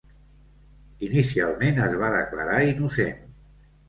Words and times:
Inicialment 1.07 1.77
es 1.87 1.93
va 2.05 2.09
declarar 2.15 2.57
innocent. 2.71 3.21